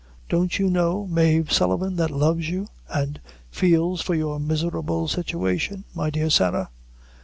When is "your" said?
4.15-4.39